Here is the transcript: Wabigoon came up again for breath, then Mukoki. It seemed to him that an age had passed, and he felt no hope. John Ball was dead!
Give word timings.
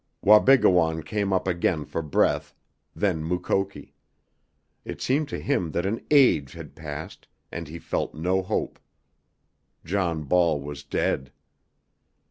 Wabigoon 0.25 1.03
came 1.03 1.31
up 1.31 1.47
again 1.47 1.85
for 1.85 2.01
breath, 2.01 2.55
then 2.95 3.23
Mukoki. 3.23 3.93
It 4.83 4.99
seemed 4.99 5.29
to 5.29 5.37
him 5.39 5.73
that 5.73 5.85
an 5.85 6.03
age 6.09 6.53
had 6.53 6.75
passed, 6.75 7.27
and 7.51 7.67
he 7.67 7.77
felt 7.77 8.15
no 8.15 8.41
hope. 8.41 8.79
John 9.85 10.23
Ball 10.23 10.59
was 10.59 10.83
dead! 10.83 11.31